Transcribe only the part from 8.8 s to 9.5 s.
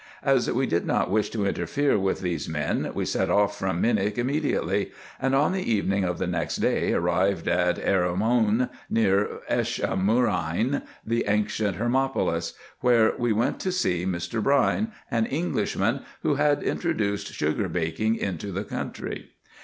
near